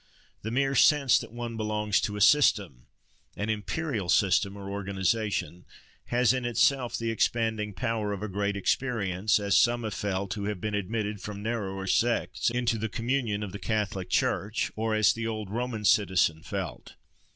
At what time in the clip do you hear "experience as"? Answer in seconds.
8.57-9.55